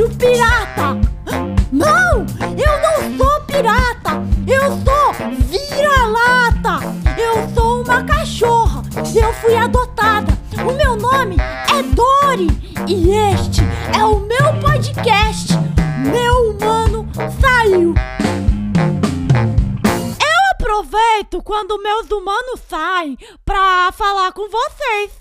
rádio 0.00 0.08
pirata! 0.16 1.00
Não! 1.70 2.26
Eu 2.56 2.80
não 2.80 3.18
sou 3.18 3.40
pirata! 3.42 4.22
Eu 4.46 4.62
sou 4.82 5.12
vira-lata! 5.46 6.80
Eu 7.18 7.48
sou 7.54 7.82
uma 7.82 8.02
cachorra! 8.04 8.82
Eu 9.14 9.32
fui 9.34 9.54
adotada! 9.54 10.32
O 10.66 10.72
meu 10.72 10.96
nome 10.96 11.36
é 11.36 11.82
Dori! 11.94 12.48
E 12.88 13.10
este 13.10 13.60
é 13.98 14.04
o 14.04 14.20
meu 14.20 14.60
podcast! 14.60 15.52
Meu 16.10 16.50
humano 16.50 17.06
saiu! 17.40 17.94
Eu 20.18 20.50
aproveito 20.52 21.42
quando 21.42 21.82
meus 21.82 22.10
humanos 22.10 22.60
saem 22.68 23.18
pra 23.44 23.92
falar 23.92 24.32
com 24.32 24.48
vocês. 24.48 25.20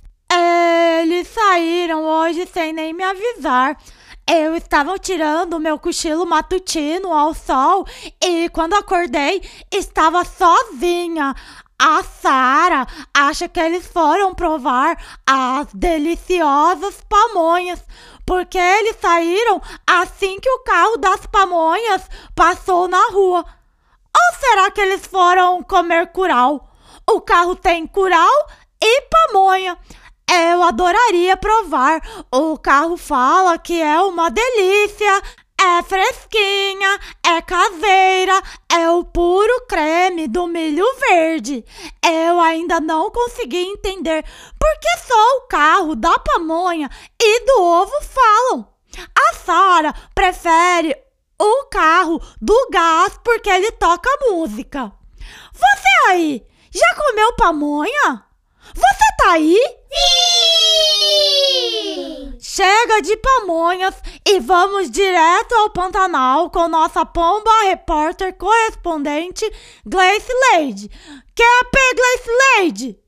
Eles 1.01 1.27
saíram 1.27 2.05
hoje 2.05 2.47
sem 2.53 2.71
nem 2.71 2.93
me 2.93 3.03
avisar. 3.03 3.75
Eu 4.31 4.55
estava 4.55 4.99
tirando 4.99 5.59
meu 5.59 5.79
cochilo 5.79 6.23
matutino 6.23 7.11
ao 7.11 7.33
sol 7.33 7.87
e 8.23 8.47
quando 8.49 8.75
acordei 8.75 9.41
estava 9.71 10.23
sozinha. 10.23 11.35
A 11.81 12.03
Sara 12.03 12.85
acha 13.11 13.49
que 13.49 13.59
eles 13.59 13.87
foram 13.87 14.35
provar 14.35 15.03
as 15.25 15.73
deliciosas 15.73 17.01
pamonhas, 17.09 17.83
porque 18.23 18.59
eles 18.59 18.97
saíram 19.01 19.59
assim 19.87 20.39
que 20.39 20.49
o 20.51 20.59
carro 20.59 20.97
das 20.97 21.25
pamonhas 21.25 22.07
passou 22.35 22.87
na 22.87 23.09
rua. 23.09 23.43
Ou 24.15 24.39
será 24.39 24.69
que 24.69 24.79
eles 24.79 25.07
foram 25.07 25.63
comer 25.63 26.11
curau? 26.11 26.69
O 27.09 27.19
carro 27.19 27.55
tem 27.55 27.87
curau 27.87 28.47
e 28.79 29.01
pamonha. 29.09 29.75
Eu 30.31 30.61
adoraria 30.61 31.35
provar. 31.35 32.01
O 32.31 32.57
carro 32.57 32.97
fala 32.97 33.57
que 33.57 33.81
é 33.81 33.99
uma 34.01 34.29
delícia, 34.29 35.21
é 35.59 35.81
fresquinha, 35.81 36.99
é 37.25 37.41
caseira, 37.41 38.41
é 38.71 38.89
o 38.91 39.03
puro 39.03 39.65
creme 39.67 40.27
do 40.27 40.45
milho 40.45 40.85
verde. 41.09 41.65
Eu 42.05 42.39
ainda 42.39 42.79
não 42.79 43.09
consegui 43.09 43.57
entender 43.57 44.23
por 44.59 44.79
que 44.79 44.97
só 45.07 45.37
o 45.37 45.47
carro 45.47 45.95
da 45.95 46.17
pamonha 46.19 46.89
e 47.19 47.45
do 47.45 47.61
ovo 47.63 48.01
falam. 48.01 48.67
A 49.17 49.33
Sara 49.33 49.93
prefere 50.13 50.95
o 51.39 51.65
carro 51.65 52.21
do 52.39 52.69
gás 52.71 53.19
porque 53.23 53.49
ele 53.49 53.71
toca 53.71 54.09
música. 54.29 54.91
Você 55.53 56.09
aí, 56.09 56.45
já 56.71 56.95
comeu 56.95 57.33
pamonha? 57.33 58.28
Você 58.73 59.05
tá 59.17 59.31
aí? 59.31 59.57
Sim! 59.91 60.59
Chega 62.39 63.01
de 63.01 63.15
pamonhas 63.17 63.95
e 64.25 64.39
vamos 64.39 64.89
direto 64.89 65.53
ao 65.55 65.69
Pantanal 65.69 66.49
com 66.49 66.67
nossa 66.67 67.05
pomba 67.05 67.49
repórter 67.63 68.33
correspondente 68.35 69.49
Gleice 69.85 70.31
Lady. 70.51 70.89
QAP 71.35 71.75
Gleice 71.95 72.29
Lady! 72.57 72.99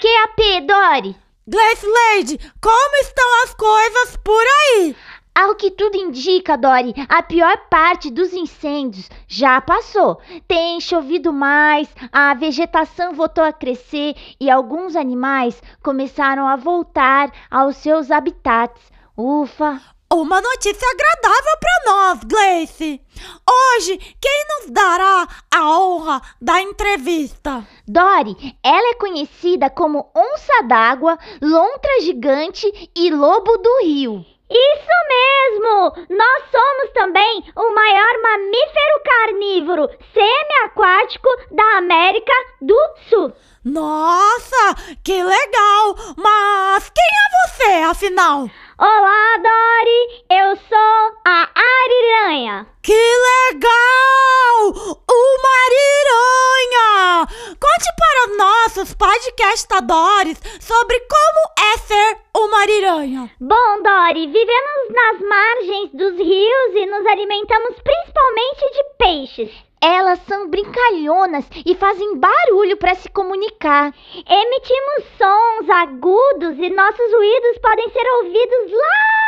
QAP, 0.00 0.66
Dori! 0.66 1.16
Gleice 1.48 1.86
Lady, 1.86 2.38
como 2.60 2.96
estão 2.96 3.42
as 3.44 3.54
coisas 3.54 4.16
por 4.24 4.42
aí? 4.42 4.96
Ao 5.36 5.54
que 5.54 5.70
tudo 5.70 5.98
indica, 5.98 6.56
Dori, 6.56 6.94
a 7.10 7.22
pior 7.22 7.54
parte 7.68 8.10
dos 8.10 8.32
incêndios 8.32 9.10
já 9.28 9.60
passou. 9.60 10.18
Tem 10.48 10.80
chovido 10.80 11.30
mais, 11.30 11.94
a 12.10 12.32
vegetação 12.32 13.12
voltou 13.12 13.44
a 13.44 13.52
crescer 13.52 14.16
e 14.40 14.48
alguns 14.50 14.96
animais 14.96 15.62
começaram 15.82 16.48
a 16.48 16.56
voltar 16.56 17.30
aos 17.50 17.76
seus 17.76 18.10
habitats. 18.10 18.80
Ufa! 19.14 19.78
Uma 20.10 20.40
notícia 20.40 20.88
agradável 20.88 21.52
para 21.60 21.92
nós, 21.92 22.20
Gleice. 22.24 22.98
Hoje, 23.46 23.98
quem 24.18 24.44
nos 24.48 24.70
dará 24.70 25.28
a 25.54 25.78
honra 25.78 26.22
da 26.40 26.62
entrevista? 26.62 27.62
Dori, 27.86 28.56
ela 28.62 28.92
é 28.92 28.94
conhecida 28.94 29.68
como 29.68 30.10
onça 30.16 30.62
d'água, 30.66 31.18
lontra 31.42 32.00
gigante 32.00 32.90
e 32.96 33.10
lobo 33.10 33.58
do 33.58 33.82
rio. 33.82 34.35
Isso 34.48 34.96
mesmo! 35.08 36.06
Nós 36.08 36.42
somos 36.52 36.92
também 36.94 37.52
o 37.56 37.74
maior 37.74 38.22
mamífero 38.22 39.02
carnívoro 39.04 39.88
semiaquático 40.14 41.28
da 41.50 41.78
América 41.78 42.32
do 42.62 42.78
Sul. 43.08 43.32
Nossa, 43.64 44.76
que 45.02 45.20
legal! 45.20 45.96
Mas 46.16 46.90
quem 46.90 47.04
é 47.04 47.26
você, 47.48 47.72
afinal? 47.90 48.48
Olá, 48.78 49.36
Dori! 49.38 50.24
Eu 50.30 50.54
sou 50.56 51.18
a 51.26 51.48
Ariranha. 51.56 52.66
Que 52.82 52.92
legal! 52.92 54.70
Uma 55.10 55.50
ariranha! 55.66 57.26
Conte 57.58 57.90
para 57.98 58.30
os 58.30 58.36
nossos 58.36 58.94
podcastadores 58.94 60.40
sobre 60.60 61.00
como 61.00 61.72
é 61.74 61.78
ser 61.78 62.18
uma 62.36 62.45
ariranha. 62.66 63.30
Bom, 63.40 63.82
Dori, 63.82 64.26
vivemos 64.26 64.88
nas 64.90 65.20
margens 65.20 65.90
dos 65.92 66.18
rios 66.18 66.74
e 66.74 66.86
nos 66.86 67.06
alimentamos 67.06 67.76
principalmente 67.80 68.72
de 68.72 68.84
peixes. 68.98 69.66
Elas 69.80 70.18
são 70.26 70.48
brincalhonas 70.48 71.48
e 71.64 71.74
fazem 71.76 72.18
barulho 72.18 72.76
para 72.76 72.94
se 72.96 73.08
comunicar. 73.10 73.94
Emitimos 74.28 75.04
sons 75.16 75.70
agudos 75.70 76.58
e 76.58 76.70
nossos 76.70 77.12
ruídos 77.12 77.58
podem 77.62 77.88
ser 77.90 78.06
ouvidos 78.18 78.72
lá 78.72 79.25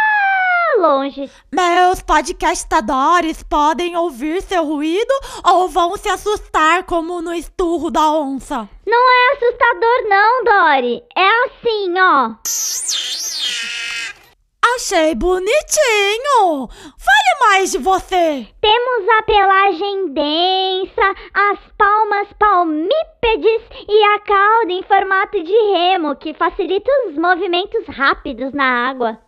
longe. 0.78 1.30
Meus 1.52 2.00
podcastadores 2.00 3.42
podem 3.42 3.96
ouvir 3.96 4.40
seu 4.42 4.64
ruído 4.64 5.12
ou 5.44 5.68
vão 5.68 5.96
se 5.96 6.08
assustar 6.08 6.84
como 6.84 7.20
no 7.20 7.34
esturro 7.34 7.90
da 7.90 8.12
onça? 8.12 8.68
Não 8.86 9.10
é 9.10 9.32
assustador 9.32 10.08
não, 10.08 10.44
Dori. 10.44 11.02
É 11.16 11.28
assim, 11.44 11.94
ó. 11.98 12.34
Achei 14.76 15.14
bonitinho! 15.14 16.68
Fale 16.68 17.40
mais 17.40 17.72
de 17.72 17.78
você! 17.78 18.46
Temos 18.60 19.08
a 19.18 19.22
pelagem 19.22 20.12
densa, 20.12 21.14
as 21.34 21.58
palmas 21.76 22.28
palmípedes 22.38 23.62
e 23.88 24.04
a 24.14 24.20
cauda 24.20 24.72
em 24.72 24.82
formato 24.82 25.42
de 25.42 25.52
remo, 25.52 26.14
que 26.16 26.34
facilita 26.34 26.90
os 27.08 27.16
movimentos 27.16 27.86
rápidos 27.88 28.52
na 28.52 28.88
água. 28.88 29.18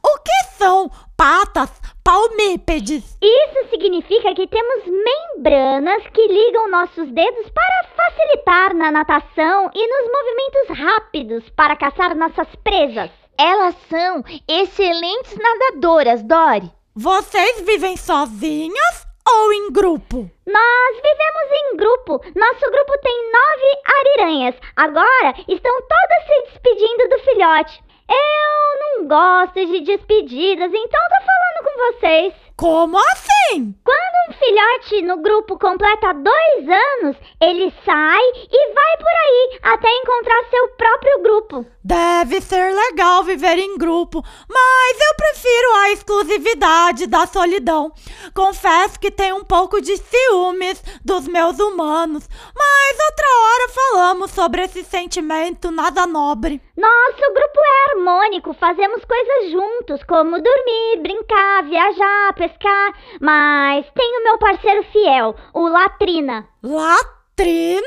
São 0.60 0.91
patas 1.16 1.71
palmípedes? 2.04 3.16
Isso 3.22 3.71
significa 3.71 4.34
que 4.34 4.47
temos 4.47 4.84
membranas 4.84 6.03
que 6.12 6.26
ligam 6.26 6.71
nossos 6.71 7.10
dedos 7.10 7.48
para 7.48 7.88
facilitar 7.97 8.75
na 8.75 8.91
natação 8.91 9.70
e 9.75 9.87
nos 9.87 10.12
movimentos 10.12 10.84
rápidos 10.84 11.49
para 11.56 11.76
caçar 11.76 12.15
nossas 12.15 12.47
presas. 12.62 13.10
Elas 13.38 13.75
são 13.88 14.22
excelentes 14.47 15.34
nadadoras, 15.38 16.22
Dori. 16.25 16.70
Vocês 16.94 17.62
vivem 17.62 17.97
sozinhas 17.97 19.06
ou 19.26 19.54
em 19.54 19.72
grupo? 19.72 20.31
Nós 20.46 20.96
vivemos 20.96 21.52
em 21.55 21.76
grupo. 21.79 22.20
Nosso 22.38 22.70
grupo 22.70 22.99
tem 23.02 23.32
nove 23.32 23.81
ariranhas. 23.99 24.55
Agora 24.76 25.34
estão 25.49 25.81
todas 25.81 26.26
se 26.26 26.52
despedindo 26.52 27.08
do 27.08 27.19
filhote. 27.20 27.89
Eu 28.10 28.98
não 28.98 29.08
gosto 29.08 29.54
de 29.54 29.80
despedidas, 29.80 30.72
então 30.74 31.00
tô 31.08 31.24
falando 31.24 31.64
com 31.64 31.98
vocês. 31.98 32.50
Como 32.60 32.98
assim? 32.98 33.74
Quando 33.82 34.28
um 34.28 34.32
filhote 34.34 35.02
no 35.06 35.22
grupo 35.22 35.58
completa 35.58 36.12
dois 36.12 36.68
anos, 36.68 37.16
ele 37.40 37.72
sai 37.86 38.20
e 38.52 38.74
vai 38.74 38.96
por 38.98 39.08
aí 39.08 39.58
até 39.62 39.88
encontrar 39.88 40.44
seu 40.50 40.68
próprio 40.76 41.22
grupo. 41.22 41.66
Deve 41.82 42.42
ser 42.42 42.74
legal 42.74 43.24
viver 43.24 43.58
em 43.58 43.78
grupo, 43.78 44.22
mas 44.46 44.98
eu 45.00 45.14
prefiro 45.16 45.74
a 45.76 45.90
exclusividade 45.92 47.06
da 47.06 47.26
solidão. 47.26 47.90
Confesso 48.34 49.00
que 49.00 49.10
tenho 49.10 49.36
um 49.36 49.44
pouco 49.44 49.80
de 49.80 49.96
ciúmes 49.96 50.82
dos 51.02 51.26
meus 51.26 51.58
humanos, 51.58 52.28
mas 52.54 52.98
outra 53.08 53.26
hora 53.26 53.68
falamos 53.72 54.30
sobre 54.32 54.62
esse 54.62 54.84
sentimento 54.84 55.70
nada 55.70 56.06
nobre. 56.06 56.60
Nosso 56.76 57.32
grupo 57.32 57.58
é 57.58 57.90
harmônico, 57.90 58.52
fazemos 58.52 59.02
coisas 59.04 59.50
juntos, 59.50 60.02
como 60.04 60.40
dormir, 60.42 60.98
brincar, 61.00 61.64
viajar, 61.64 62.34
pescar, 62.50 62.94
mas 63.20 63.87
tenho 63.94 64.25
meu 64.25 64.38
parceiro 64.38 64.82
fiel, 64.85 65.37
o 65.55 65.69
Latrina. 65.69 66.49
Latrina? 66.62 67.81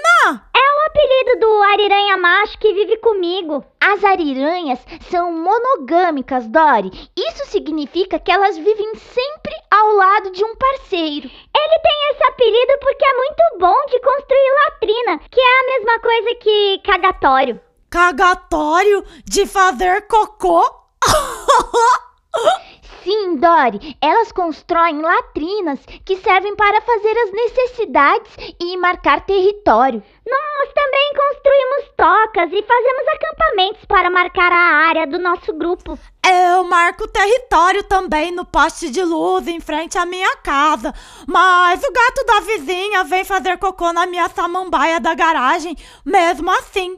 É 0.56 0.60
o 0.60 0.88
apelido 0.88 1.40
do 1.40 1.62
ariranha 1.64 2.18
macho 2.18 2.58
que 2.58 2.74
vive 2.74 2.98
comigo. 2.98 3.64
As 3.80 4.04
ariranhas 4.04 4.80
são 5.10 5.32
monogâmicas, 5.32 6.48
Dori. 6.48 6.90
Isso 7.16 7.46
significa 7.48 8.20
que 8.20 8.32
elas 8.32 8.58
vivem 8.58 8.96
sempre 8.96 9.54
ao 9.70 9.94
lado 9.94 10.32
de 10.32 10.44
um 10.44 10.56
parceiro. 10.56 11.30
Ele 11.30 11.80
tem 11.82 12.12
esse 12.12 12.24
apelido 12.24 12.74
porque 12.82 13.06
é 13.06 13.14
muito 13.16 13.58
bom 13.60 13.86
de 13.88 14.00
construir 14.00 14.54
latrina, 14.66 15.20
que 15.30 15.40
é 15.40 15.60
a 15.60 15.66
mesma 15.78 16.00
coisa 16.00 16.36
que 16.36 16.80
cagatório. 16.84 17.60
Cagatório 17.90 19.04
de 19.26 19.46
fazer 19.46 20.08
cocô? 20.08 20.64
Sim, 23.04 23.36
Dori, 23.36 23.98
elas 24.02 24.32
constroem 24.32 25.02
latrinas 25.02 25.80
que 26.06 26.16
servem 26.18 26.56
para 26.56 26.80
fazer 26.80 27.18
as 27.18 27.32
necessidades 27.34 28.32
e 28.62 28.78
marcar 28.78 29.26
território. 29.26 30.02
Nós 30.26 30.74
também 30.74 31.12
construímos 31.14 31.92
tocas 31.98 32.50
e 32.54 32.64
fazemos 32.64 33.08
acampamentos 33.14 33.86
para 33.86 34.10
marcar 34.10 34.54
a 34.54 34.88
área 34.88 35.06
do 35.06 35.20
nosso 35.20 35.52
grupo. 35.52 36.00
Eu 36.26 36.64
marco 36.64 37.06
território 37.10 37.84
também 37.84 38.32
no 38.32 38.46
poste 38.46 38.90
de 38.90 39.04
luz 39.04 39.50
em 39.50 39.60
frente 39.60 39.98
à 39.98 40.06
minha 40.06 40.38
casa. 40.38 40.94
Mas 41.28 41.84
o 41.84 41.92
gato 41.92 42.26
da 42.26 42.40
vizinha 42.40 43.04
vem 43.04 43.26
fazer 43.26 43.58
cocô 43.58 43.92
na 43.92 44.06
minha 44.06 44.30
samambaia 44.30 45.02
da 45.02 45.14
garagem, 45.14 45.76
mesmo 46.06 46.50
assim. 46.52 46.98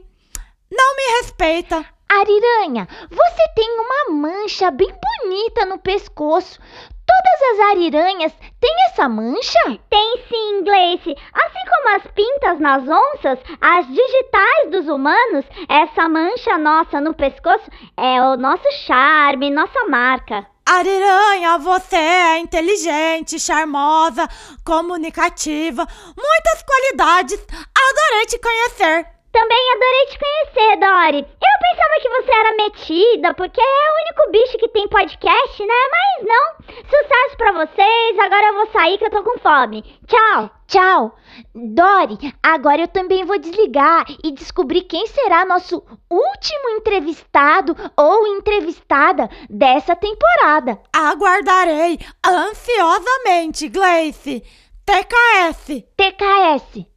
Não 0.70 0.96
me 0.96 1.18
respeita. 1.18 1.95
Ariranha, 2.08 2.88
você 3.10 3.48
tem 3.54 3.68
uma 3.80 4.14
mancha 4.14 4.70
bem 4.70 4.88
bonita 4.88 5.66
no 5.66 5.78
pescoço. 5.78 6.58
Todas 7.06 7.52
as 7.52 7.70
ariranhas 7.70 8.32
têm 8.60 8.74
essa 8.86 9.08
mancha? 9.08 9.78
Tem 9.90 10.18
sim, 10.28 10.64
Gleice. 10.64 11.14
Assim 11.32 11.70
como 11.70 11.96
as 11.96 12.06
pintas 12.12 12.60
nas 12.60 12.82
onças, 12.82 13.38
as 13.60 13.86
digitais 13.86 14.70
dos 14.70 14.88
humanos, 14.88 15.44
essa 15.68 16.08
mancha 16.08 16.56
nossa 16.58 17.00
no 17.00 17.14
pescoço 17.14 17.68
é 17.96 18.20
o 18.22 18.36
nosso 18.36 18.70
charme, 18.86 19.50
nossa 19.50 19.86
marca. 19.86 20.46
Ariranha, 20.68 21.58
você 21.58 21.96
é 21.96 22.38
inteligente, 22.38 23.38
charmosa, 23.38 24.28
comunicativa, 24.64 25.86
muitas 26.16 26.62
qualidades. 26.64 27.40
Adorei 27.44 28.26
te 28.26 28.38
conhecer. 28.40 29.15
Também 29.36 29.72
adorei 29.72 30.06
te 30.06 30.18
conhecer, 30.18 30.76
Dori. 30.78 31.18
Eu 31.18 31.58
pensava 31.60 32.00
que 32.00 32.08
você 32.08 32.32
era 32.32 32.56
metida, 32.56 33.34
porque 33.34 33.60
é 33.60 33.90
o 33.90 33.96
único 34.00 34.30
bicho 34.30 34.56
que 34.56 34.68
tem 34.68 34.88
podcast, 34.88 35.62
né? 35.62 35.74
Mas 35.92 36.26
não. 36.26 36.74
Sucesso 36.76 37.36
pra 37.36 37.52
vocês. 37.52 38.18
Agora 38.18 38.46
eu 38.46 38.54
vou 38.54 38.66
sair 38.68 38.96
que 38.96 39.04
eu 39.04 39.10
tô 39.10 39.22
com 39.22 39.38
fome. 39.38 39.82
Tchau. 40.06 40.50
Tchau. 40.66 41.14
Dori, 41.54 42.34
agora 42.42 42.80
eu 42.80 42.88
também 42.88 43.26
vou 43.26 43.38
desligar 43.38 44.06
e 44.24 44.32
descobrir 44.32 44.84
quem 44.84 45.06
será 45.06 45.44
nosso 45.44 45.84
último 46.10 46.70
entrevistado 46.70 47.76
ou 47.94 48.26
entrevistada 48.38 49.28
dessa 49.50 49.94
temporada. 49.94 50.80
Aguardarei 50.90 51.98
ansiosamente, 52.26 53.68
Gleice. 53.68 54.42
TKS. 54.86 55.84
TKS. 55.94 56.95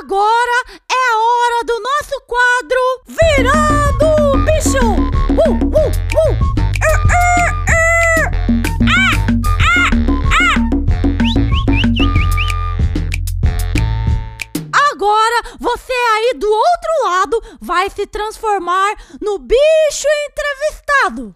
Agora 0.00 0.64
é 0.90 1.12
a 1.12 1.18
hora 1.18 1.64
do 1.64 1.80
nosso 1.80 2.20
quadro 2.26 2.80
Virando 3.06 4.38
Bicho! 4.44 4.86
Uh, 5.32 5.52
uh, 5.64 5.90
uh! 6.14 6.48
Agora 14.92 15.42
você 15.60 15.92
aí 15.92 16.34
do 16.38 16.50
outro 16.50 17.04
lado 17.04 17.42
vai 17.60 17.88
se 17.88 18.06
transformar 18.06 18.94
no 19.20 19.38
bicho 19.38 20.08
entrevistado. 20.26 21.34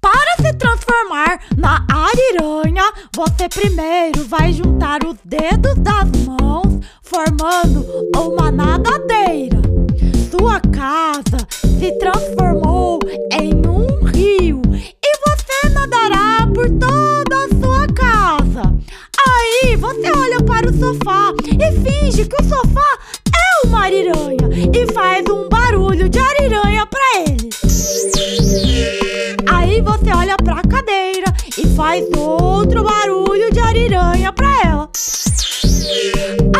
Para 0.00 0.36
se 0.40 0.52
transformar 0.54 1.40
na 1.56 1.84
ariranha, 1.88 2.84
você 3.14 3.48
primeiro 3.48 4.24
vai 4.26 4.52
juntar 4.52 5.04
os 5.04 5.16
dedos 5.24 5.74
das 5.76 6.10
mãos, 6.26 6.80
formando 7.02 7.86
uma 8.16 8.50
nadadeira. 8.50 9.60
Sua 10.30 10.58
casa 10.60 11.46
se 11.78 11.92
transformou 11.98 12.98
em 13.32 13.54
um 13.68 14.04
rio 14.04 14.62
e 14.72 15.18
você 15.28 15.68
nadará 15.68 16.46
por 16.46 16.68
toda 16.78 17.44
a 17.44 17.48
sua 17.60 17.86
casa. 17.88 18.62
Aí 19.28 19.76
você 19.76 20.10
olha 20.12 20.42
para 20.42 20.70
o 20.70 20.78
sofá 20.78 21.32
e 21.46 21.80
finge 21.82 22.24
que 22.24 22.42
o 22.42 22.48
sofá 22.48 22.98
faz 31.90 32.08
outro 32.16 32.84
barulho 32.84 33.52
de 33.52 33.58
ariranha 33.58 34.32
pra 34.32 34.48
ela. 34.64 34.88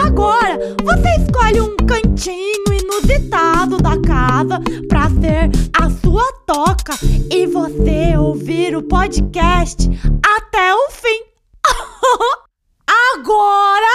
Agora 0.05 0.59
você 0.83 1.23
escolhe 1.23 1.61
um 1.61 1.77
cantinho 1.87 2.73
inusitado 2.73 3.79
da 3.79 3.97
casa 4.01 4.61
pra 4.89 5.09
ser 5.09 5.49
a 5.79 5.89
sua 5.89 6.27
toca 6.49 6.95
e 7.31 7.47
você 7.47 8.17
ouvir 8.19 8.77
o 8.77 8.83
podcast 8.83 9.89
até 10.37 10.75
o 10.75 10.91
fim. 10.91 11.23
Agora 13.15 13.87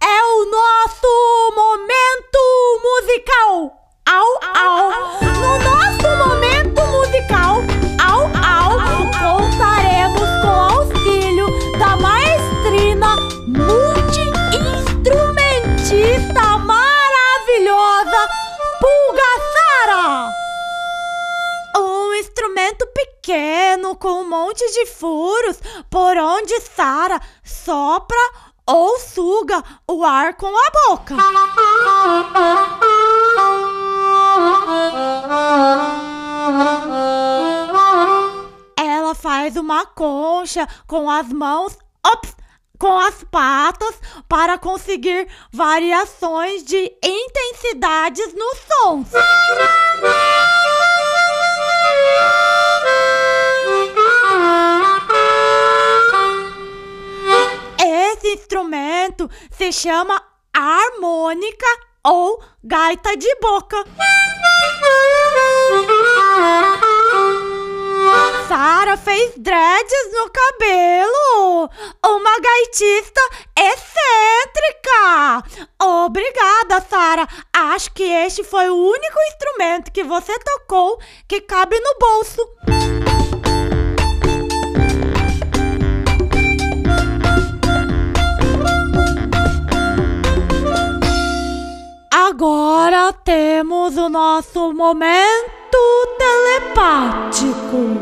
é 0.00 0.22
o 0.22 0.44
nosso 0.48 1.52
momento 1.56 2.38
musical. 2.84 3.72
Au, 4.08 4.28
au. 4.54 4.92
No 5.40 5.58
nosso 5.64 6.28
momento 6.28 6.80
musical, 6.92 7.85
com 23.94 24.22
um 24.22 24.28
monte 24.28 24.64
de 24.72 24.86
furos 24.86 25.58
por 25.90 26.16
onde 26.16 26.58
Sara 26.60 27.20
sopra 27.44 28.16
ou 28.66 28.98
suga 28.98 29.62
o 29.86 30.02
ar 30.02 30.34
com 30.34 30.46
a 30.46 30.70
boca. 30.88 31.14
Ela 38.76 39.14
faz 39.14 39.56
uma 39.56 39.84
concha 39.84 40.66
com 40.86 41.10
as 41.10 41.28
mãos, 41.28 41.78
ops, 42.04 42.34
com 42.78 42.98
as 42.98 43.22
patas 43.24 44.00
para 44.28 44.58
conseguir 44.58 45.28
variações 45.52 46.64
de 46.64 46.92
intensidades 47.02 48.34
nos 48.34 48.58
sons. 48.68 49.08
Instrumento 58.36 59.30
se 59.50 59.72
chama 59.72 60.22
harmônica 60.54 61.66
ou 62.04 62.40
gaita 62.62 63.16
de 63.16 63.34
boca. 63.40 63.76
Sara 68.46 68.96
fez 68.96 69.32
dreads 69.36 70.12
no 70.12 70.30
cabelo. 70.30 71.70
Uma 72.04 72.40
gaitista 72.40 73.20
excêntrica. 73.58 75.42
Obrigada, 75.82 76.80
Sara. 76.88 77.26
Acho 77.52 77.92
que 77.92 78.04
este 78.04 78.44
foi 78.44 78.68
o 78.68 78.76
único 78.76 79.18
instrumento 79.32 79.90
que 79.90 80.04
você 80.04 80.38
tocou 80.38 81.00
que 81.26 81.40
cabe 81.40 81.78
no 81.80 81.98
bolso. 81.98 83.05
Temos 93.12 93.96
o 93.96 94.08
nosso 94.08 94.72
momento 94.72 95.76
telepático. 96.18 97.96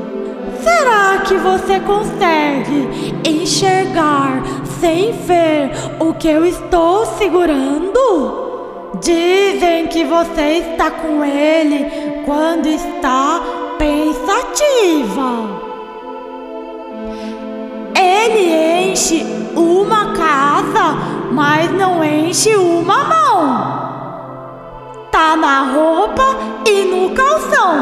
Será 0.63 1.19
que 1.19 1.37
você 1.37 1.79
consegue 1.81 2.89
enxergar 3.29 4.43
sem 4.81 5.13
ver 5.13 5.73
o 6.01 6.15
que 6.15 6.29
eu 6.29 6.47
estou 6.47 7.05
segurando? 7.19 8.93
Dizem 9.03 9.89
que 9.89 10.05
você 10.05 10.71
está 10.71 10.91
com 10.91 11.23
ele 11.23 12.23
quando 12.25 12.67
está 12.67 13.43
pensativa. 13.79 15.61
Ele 17.95 18.91
enche 18.91 19.23
uma 19.55 20.15
casa, 20.15 20.95
mas 21.31 21.71
não 21.73 22.03
enche 22.03 22.57
uma 22.57 23.05
mão 23.05 23.84
tá 25.15 25.37
na 25.37 25.63
roupa 25.63 26.37
e 26.67 26.85
no 26.87 27.15
calção. 27.15 27.73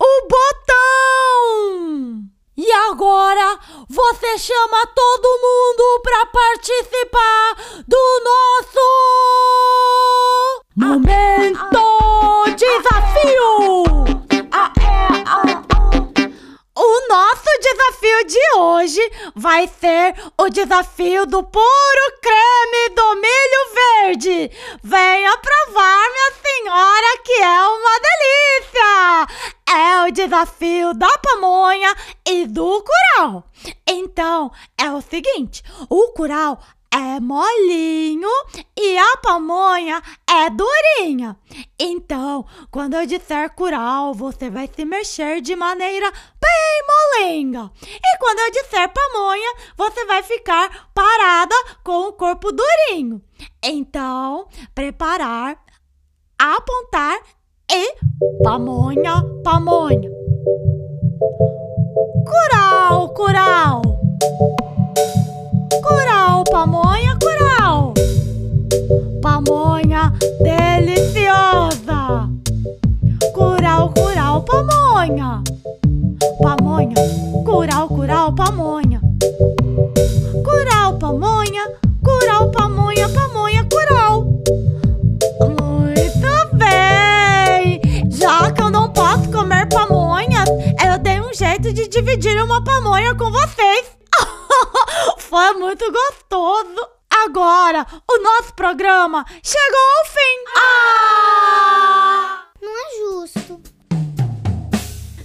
O 0.00 0.22
botão! 0.26 2.22
E 2.56 2.72
agora 2.72 3.58
você 3.86 4.38
chama 4.38 4.86
todo 4.94 5.40
mundo 5.42 6.00
para 6.02 6.24
participar 6.24 7.54
do 7.86 8.22
nosso 8.24 8.80
momento 10.74 11.68
desafio. 12.56 13.84
O 16.80 17.08
nosso 17.08 17.48
desafio 17.60 18.24
de 18.26 18.38
hoje 18.56 19.12
vai 19.34 19.66
ser 19.66 20.14
o 20.38 20.48
desafio 20.48 21.26
do 21.26 21.42
puro 21.42 22.20
creme 22.22 22.94
do 22.94 23.16
milho 23.16 23.68
verde. 23.74 24.50
Venha 24.82 25.36
provar, 25.38 26.08
minha 26.10 26.32
senhora, 26.40 27.18
que 27.24 27.32
é 27.32 27.62
uma 27.62 28.00
delícia! 28.00 29.26
É 29.70 30.04
o 30.04 30.10
desafio 30.88 30.94
da 30.94 31.18
pamonha 31.18 31.94
e 32.26 32.46
do 32.46 32.82
curau. 32.82 33.44
Então, 33.86 34.50
é 34.76 34.90
o 34.90 35.00
seguinte: 35.00 35.62
o 35.88 36.08
curau 36.12 36.58
é 36.90 37.20
molinho 37.20 38.28
e 38.76 38.96
a 38.96 39.16
pamonha 39.18 40.02
é 40.28 40.48
durinha. 40.50 41.36
Então, 41.78 42.46
quando 42.70 42.94
eu 42.94 43.06
disser 43.06 43.54
curau, 43.54 44.14
você 44.14 44.48
vai 44.48 44.68
se 44.74 44.84
mexer 44.84 45.40
de 45.40 45.54
maneira 45.54 46.10
bem 46.10 46.86
molenga. 46.88 47.70
E 47.82 48.18
quando 48.18 48.38
eu 48.38 48.50
disser 48.52 48.90
pamonha, 48.92 49.54
você 49.76 50.04
vai 50.06 50.22
ficar 50.22 50.88
parada 50.94 51.54
com 51.84 52.08
o 52.08 52.12
corpo 52.12 52.50
durinho. 52.52 53.22
Então, 53.62 54.48
preparar, 54.74 55.58
apontar 56.38 57.18
e 57.70 57.94
pamonha, 58.42 59.22
pamonha. 59.44 60.27
Curau, 62.28 63.08
curau. 63.16 63.80
Curau, 65.84 66.44
pamonha, 66.52 67.12
curau. 67.22 67.94
Pamonha 69.22 70.12
deliciosa. 70.44 72.28
Curau, 73.34 73.92
curau, 73.96 74.44
pamonha. 74.44 75.42
Pamonha, 76.42 77.00
curau, 77.46 77.88
curau, 77.88 78.32
pamonha. 78.32 79.00
Curau, 80.44 80.98
pamonha, 80.98 81.64
curau, 82.04 82.50
pamonha, 82.50 83.08
pamonha, 83.08 83.62
de 91.72 91.88
dividir 91.88 92.42
uma 92.42 92.62
pamonha 92.62 93.14
com 93.14 93.30
vocês. 93.30 93.86
Foi 95.18 95.52
muito 95.54 95.84
gostoso. 95.90 96.88
Agora, 97.24 97.86
o 98.10 98.22
nosso 98.22 98.54
programa 98.54 99.24
chegou 99.42 99.80
ao 99.98 100.04
fim. 100.06 100.44
Ah! 100.56 102.42
Não 102.62 102.70
é 102.70 102.98
justo. 102.98 103.60